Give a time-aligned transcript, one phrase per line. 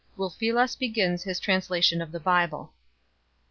[0.17, 2.73] Ulfilas begins his translation of the Bible.